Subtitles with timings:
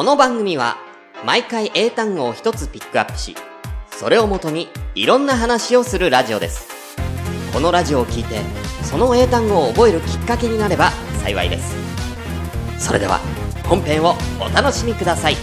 [0.00, 0.78] この番組は
[1.26, 3.36] 毎回英単語を一つピックアップし、
[3.90, 6.96] それをもとにいろんな話をするラジオです。
[7.52, 8.40] このラジオを聞いて、
[8.82, 10.90] その英単語を覚えるきっかけになれば
[11.22, 11.76] 幸いです。
[12.78, 13.18] それでは
[13.68, 15.36] 本編をお楽しみください。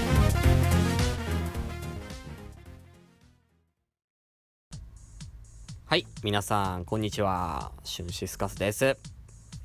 [5.86, 7.74] はい、皆さん、こんにちは。
[7.84, 8.98] シュンシスカスです。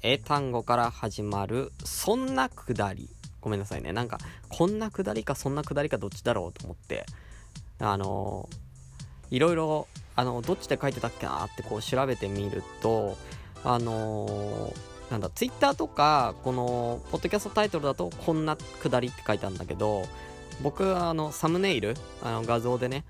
[0.03, 3.09] 英単語から始まる、そんなくだり。
[3.43, 3.93] ごめんなさいね。
[3.93, 4.19] なんか、
[4.49, 7.05] こんなくだりかそんなくだりかどっちだろうと思って、
[7.79, 8.49] あの
[9.31, 13.19] いろいろ、あの、どっちで書いてたっけなってこう調べてみると、
[13.65, 14.73] あの
[15.11, 20.07] なんだ、ツイッターとか、この、ポッドキャストタイトルだと、こんなくだりって書いてあるんだけど、
[20.63, 23.05] 僕はあの、サムネイル、あの、画像でね、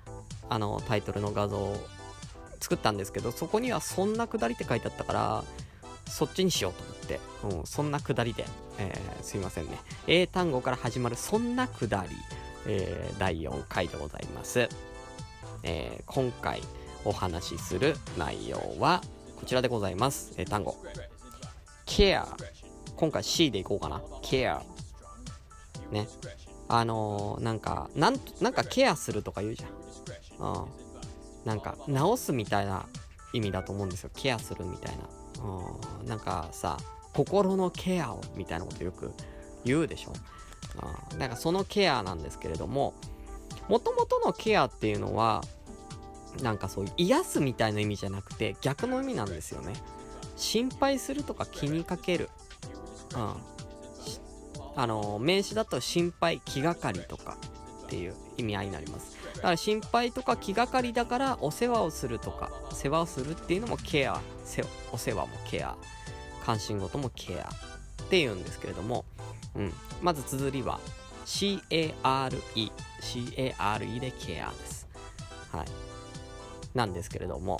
[0.49, 1.77] あの、タイトルの画像を
[2.59, 5.43] 作ったんですけど、そこにはそんなくだりって書いてあったから、
[6.07, 7.19] そっちにしようと思って、
[7.59, 8.45] うん、そんなくだりで、
[8.77, 9.79] えーすいませんね。
[10.07, 12.15] 英単語から始まるそんなくだり、
[12.67, 14.69] えー第4回でございます。
[15.63, 16.61] えー今回
[17.05, 19.01] お話しする内容は
[19.39, 20.33] こちらでございます。
[20.37, 20.77] 英単語。
[21.85, 22.23] care。
[22.95, 24.01] 今回 C でいこうかな。
[24.21, 24.59] care。
[25.91, 26.07] ね。
[26.69, 30.53] あのーなんか、なん、なんかケアするとか言うじゃん。
[30.53, 30.65] うん。
[31.45, 32.85] なんか、直すみたいな
[33.33, 34.09] 意味だと思うんですよ。
[34.15, 35.03] ケアするみたいな。
[35.41, 36.07] うん。
[36.07, 36.77] なんかさ、
[37.13, 39.13] 心のケアをみたいなことよく
[39.65, 40.13] 言うでしょ？
[41.11, 41.19] うん。
[41.19, 42.93] なんかそのケアなんですけれども、
[43.67, 45.43] もともとのケアっていうのは、
[46.41, 49.73] なんかそういう癒すみたいな意味じゃなくて逆の意味なんですよね。
[50.35, 52.29] 心配するとか気にかける。
[53.15, 53.33] うん。
[54.75, 57.37] あの、名詞だと心配、気がかりとか
[57.85, 59.15] っていう意味合いになります。
[59.35, 64.21] だから心配とか気がかりだからお世話をするとか、世話をするっていうのもケア、
[64.91, 65.75] お世話もケア、
[66.45, 67.49] 関心事もケア
[68.03, 69.05] っていうんですけれども、
[69.55, 69.73] うん。
[70.01, 70.79] まず綴りは
[71.25, 74.87] C-A-R-E、C-A-R-E でケアです。
[75.51, 75.65] はい。
[76.73, 77.59] なんですけれども、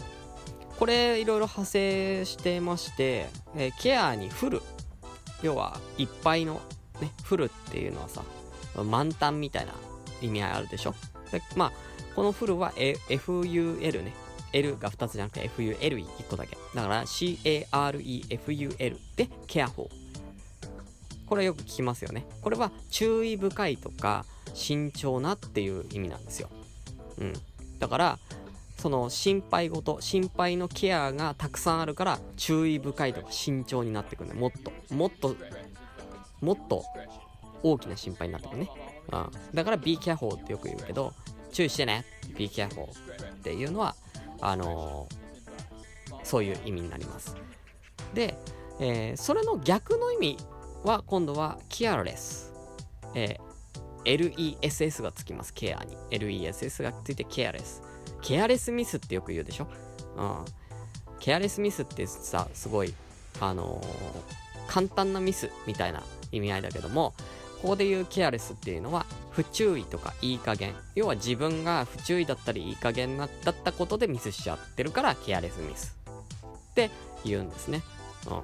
[0.79, 4.61] これいろいろ派生してまして、えーケアにフル、
[5.41, 6.61] 要はいっぱいの、
[7.01, 8.23] ね、フルっていうのはさ、
[8.84, 9.73] 満タンみたいな
[10.22, 10.95] 意味合いあるでしょ？
[11.55, 11.71] まあ、
[12.16, 14.13] このフルは、FUL ね。
[14.53, 16.55] L が2つじゃなくて FUL1 個だけ。
[16.75, 19.89] だから CAREFUL で careful。
[21.25, 22.25] これよく聞きますよね。
[22.41, 26.49] これは注意深いとか慎重なっていう意味なんですよ。
[27.17, 27.33] うん。
[27.79, 28.19] だから、
[28.77, 34.39] その心配事、心配のケアがたくさんあるから注意深いとか慎重になってくるね。
[34.39, 35.35] もっと、もっと、
[36.41, 36.83] もっと
[37.63, 38.69] 大きな心配になってくるね。
[39.11, 39.31] うん。
[39.55, 41.13] だから be careful ってよく言うけど、
[41.53, 42.03] 注意してね。
[42.38, 43.96] be careful っていうのは、
[44.41, 45.24] あのー
[46.24, 47.36] そういう意味になります。
[48.14, 48.38] で、
[48.80, 50.38] えーそれの逆の意味
[50.84, 52.52] は今度は careless。
[53.16, 53.53] えー
[54.06, 55.96] LESS がつきます、ケアに。
[56.12, 57.81] LESS がついて careless。
[58.22, 59.68] ケアレスミスってよく言うでしょ？
[60.18, 60.46] うん。
[61.20, 62.94] ケアレスミスってさ、すごい、
[63.40, 67.14] あのー簡単なミスみたいな意味合いだけども、
[67.62, 69.03] ここで言うケアレスっていうのは、
[69.35, 70.75] 不注意とかいい加減。
[70.95, 75.97] 要は自分が不注意だったりいい加減なだったことでミスしちゃってるから、ケアレスミス
[76.71, 76.91] って
[77.25, 77.81] 言うんですね。
[78.27, 78.41] うん。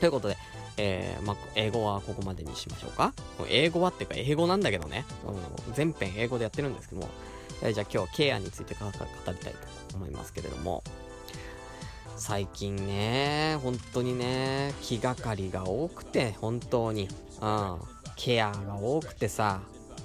[0.00, 0.36] ということで、
[0.76, 3.14] えーま、英語はここまでにしましょうか。
[3.48, 5.06] 英語はっていうか英語なんだけどね。
[5.26, 7.08] うん、全編英語でやってるんですけども、
[7.62, 8.92] えじゃあ今日ケアについて語り
[9.22, 10.84] たいと思いますけれども、
[12.16, 17.08] 最近ね、本当にね、気がかりが多くて、本当に。
[17.40, 17.78] うん。
[18.16, 19.60] ケアが多くてさ、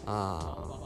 [0.05, 0.79] あ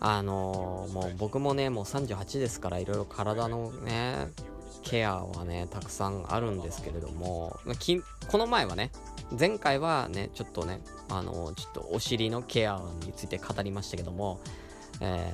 [0.00, 4.28] あのーもう僕もね、もう38ですから、いろいろ体のね、
[4.82, 8.90] ケアはね、たくさんあるんですけれども、きこの前はね、
[9.38, 14.40] 前回はね、ちょっとね、あのーちょっとお尻のケアについて語りましたけども、
[15.00, 15.32] え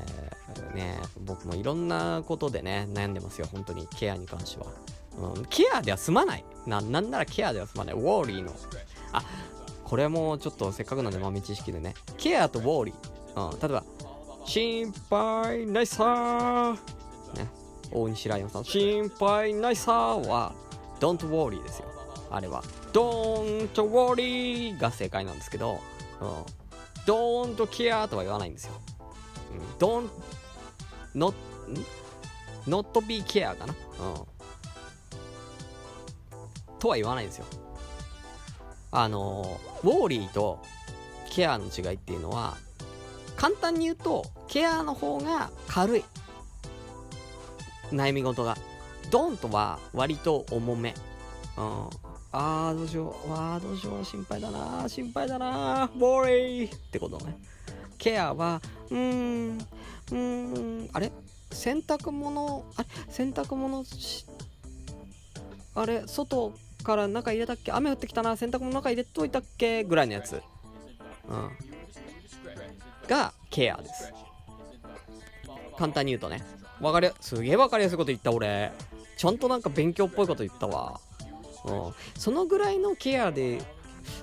[0.72, 4.66] ーね、僕もいろんなことでね、悩んでますよ、本当に、ケアに関しては。
[5.34, 6.44] うん、ケアでは済まない。
[6.66, 7.94] な、なんならケアでは済まない。
[7.94, 8.52] ウォーリーの。
[9.12, 9.22] あ、
[9.88, 11.94] これもちょっとせっかくなんで豆知識でね。
[12.18, 13.52] ケアとウォーリー。
[13.52, 13.84] うん、例えば、
[14.44, 16.76] 心配ないさ。
[17.34, 17.48] ね。
[17.90, 20.52] 大西ライオンさん、心配ないさは、
[21.00, 21.88] don't worry ですよ。
[22.30, 22.62] あれは。
[22.92, 25.80] don't worry が正解なんですけど、
[26.20, 26.28] うん。
[27.06, 28.74] don't care とは言わないんですよ。
[29.52, 30.10] うん、don't
[31.14, 31.34] not,
[32.66, 33.72] not be care かな？
[33.72, 33.78] うん。
[36.78, 37.46] とは言わないんですよ。
[38.90, 40.60] あの、ウォーリーと
[41.30, 42.56] ケアの違いっていうのは、
[43.36, 46.04] 簡単に言うと、ケアの方が軽い。
[47.92, 48.56] 悩み事が。
[49.10, 50.94] ドンとは割と重め。
[51.56, 51.86] うん。
[52.30, 53.30] あーどうしよう。
[53.30, 54.04] わーどうしよう。
[54.04, 54.86] 心配だな。
[54.86, 55.90] 心配だな。
[55.98, 57.38] ボーリーってことね。
[57.96, 58.60] ケアは
[58.90, 58.98] うー
[59.52, 59.58] ん。
[59.58, 60.90] うーん。
[60.92, 61.10] あれ？
[61.50, 62.88] 洗濯物あれ？
[63.08, 63.82] 洗濯物
[65.74, 66.02] あれ？
[66.06, 66.52] 外
[66.82, 67.72] から中入れたっけ？
[67.72, 68.36] 雨降ってきたな。
[68.36, 69.84] 洗濯物中入れといたっけ？
[69.84, 70.40] ぐらいのやつ。
[71.28, 71.50] うん。
[73.08, 74.12] がケアです。
[75.76, 76.42] 簡単に言うとね。
[76.80, 78.72] わかりすげえわかりやすいこと言った俺。
[79.16, 81.00] ちゃんとなんか勉強っぽいこと言ったわ。
[81.64, 81.94] うん。
[82.16, 83.60] そのぐらいのケアで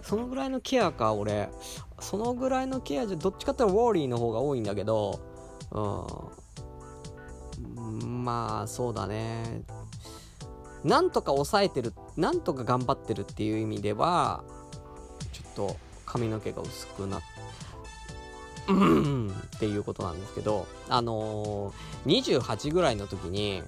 [0.02, 1.50] そのぐらいのケアか俺。
[2.00, 5.20] そのぐらいのケアじゃどっちかってウォーリーの方が多いんだけど。
[5.72, 5.80] う
[7.80, 8.24] ん。
[8.24, 9.64] まあそうだね。
[10.84, 14.44] なんとか抑えてるなんとか頑張ってるっていう意味では
[15.34, 17.26] ちょっと髪の毛が薄くなって
[18.66, 23.62] っていうことなんですけどあのー、28ぐらいの時に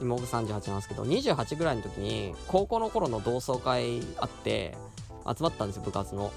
[0.00, 4.76] 今僕38なんですけど28ぐらいの時に高校の頃の同窓会あって
[5.24, 6.32] 集まったんですよ部活の。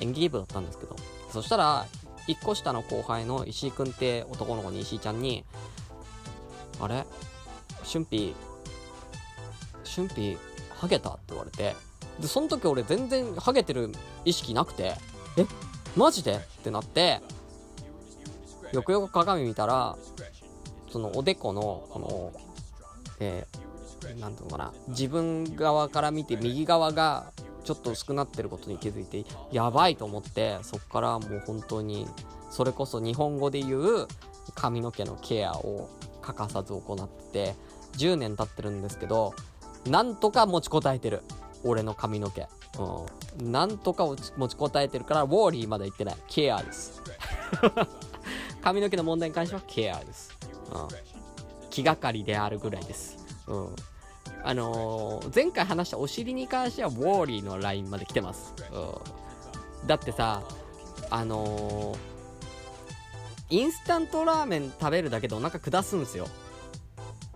[0.00, 0.96] 演劇部だったんですけど。
[1.30, 1.86] そしたら
[2.26, 5.44] 1個下の後輩の石井くんって男の子に石井ちゃんに
[6.80, 7.06] 「あれ？
[7.84, 8.34] 俊ピ
[9.84, 10.36] 俊ピ
[10.82, 11.76] ハゲた?」って言われて
[12.20, 13.92] でその時俺全然ハゲてる
[14.24, 14.96] 意識なくて
[15.38, 15.46] 「え？
[15.96, 17.20] マジで?」ってなって
[18.72, 19.96] よくよく鏡見たら
[20.90, 22.32] そのおでこのこの
[23.20, 27.32] えー、なんていうのかな自分側から見て右側が
[27.62, 32.08] ちょっと薄くなってることに気づいてやばいと思ってそっからもう本当に
[32.50, 34.08] それこそ日本語で言う
[34.56, 35.88] 髪の毛のケアを
[36.20, 37.54] 欠かさず行ってて
[37.96, 39.34] 10年経ってるんですけど
[39.86, 41.22] なんとか持ちこたえてる。
[41.64, 42.48] 俺の髪の毛、
[43.40, 46.16] うん、なんとか持ちこたえてるからウォーリーまだ行ってない。
[46.26, 47.00] ケアです。
[48.62, 50.30] 髪の毛の問題に関してはケアです、
[50.72, 50.88] うん、
[51.70, 53.16] 気がかりであるぐらいです。
[53.46, 53.76] うん。
[54.44, 58.54] あのー、前回話したお尻に関してはウォーリーの LINE まで来てます。
[58.72, 60.42] うん、だってさ、
[61.10, 61.96] あのー、
[63.50, 66.26] インスタントラーメン食べるだけでお腹下すんすよ。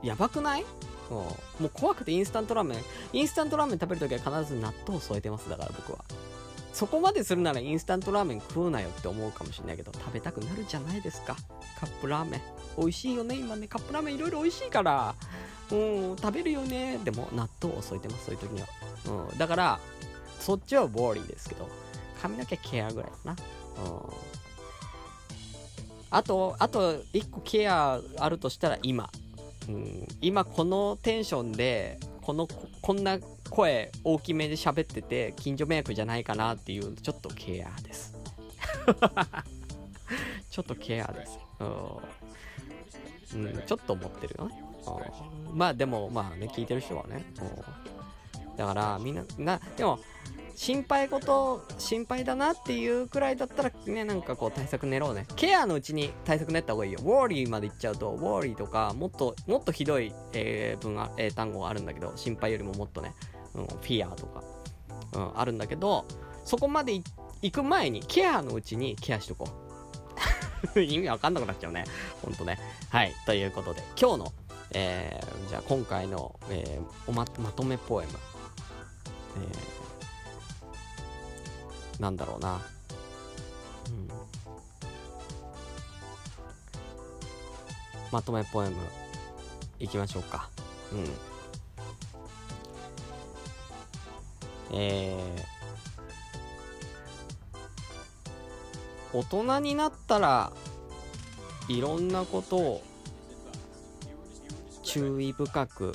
[0.02, 0.64] やばくない？
[1.10, 2.78] う、もう怖くてインスタントラーメン、
[3.12, 6.04] インスタントラーメン食べるときは必ず納豆を添えてます、だから僕は。
[6.72, 11.34] そこまでするならインスタントラーメン食うなよって思うかもしれないけど、食べたくなるじゃないですか。
[11.80, 12.42] カップラーメン。
[12.76, 15.14] 美味しいよね、今ね、カップラーメンいろいろ美味しいから。
[15.72, 16.98] うん、食べるよね。
[16.98, 18.68] でも、納豆を添えてます、そういう時には。
[19.30, 19.80] うん、だから、
[20.38, 21.68] そっちはボーリーですけど、
[22.20, 23.32] 髪の毛ケアぐらいかな。
[23.32, 23.36] うん。
[26.10, 29.10] あと、あと、1個ケアあるとしたら今。
[29.68, 32.48] うん、今このテンションで、この、
[32.82, 33.18] こんな
[33.50, 38.16] 声大きめで喋ってて、近所迷惑じゃないかなっていう、ちょっとケアです。
[40.50, 41.38] ちょっとケアです。
[41.60, 44.66] うん、うん、ちょっと思ってるよね。
[45.52, 47.24] まあでもまあね聞いてる人はね
[48.56, 49.98] だからみんななでも
[50.56, 55.26] 心配事心配だなっていうくらいだったらねなんかこう対策練ろうね。
[55.36, 57.00] ケアのうちに対策練った方がいいよ。
[57.02, 63.14] ウォーリーまでいっちゃうとウォーリーとかもっともっとひどい、えー、文が、えー、単語があるんだけど心配よりももっとね、
[63.54, 64.42] うん、フィアとか、
[65.12, 66.06] うん、あるんだけど
[66.44, 67.04] そこまで行
[67.52, 69.66] く前にケアのうちにケアしとこう。
[70.80, 71.84] 意味わかんなくなっちゃうね。
[72.22, 72.58] ほんとね。
[72.90, 73.14] はい。
[73.26, 74.32] ということで今日の
[74.72, 79.85] えー、じゃあ今回の、えー、ままとめポエム、えー、
[82.00, 82.60] なんだろうな、
[83.86, 84.08] うん、
[88.12, 88.76] まとめポエム。
[89.78, 90.48] いきましょうか。
[90.92, 91.06] うん。
[94.72, 100.50] えー、大人になったら
[101.68, 102.82] いろんなことを
[104.82, 105.92] 注意深く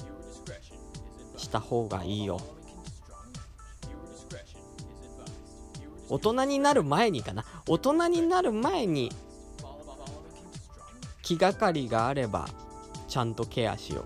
[1.38, 2.40] した方がいいよ。
[6.12, 7.46] 大人になる前にかな。
[7.66, 9.14] 大人になる前に
[11.22, 12.50] 気がかりがあれば
[13.08, 14.06] ちゃんとケアしよう。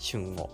[0.00, 0.50] 旬を。